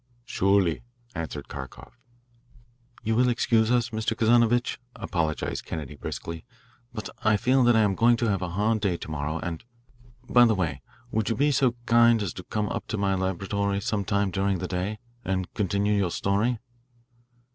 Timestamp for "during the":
14.31-14.67